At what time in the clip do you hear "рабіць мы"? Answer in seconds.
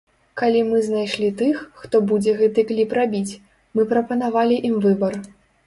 3.01-3.89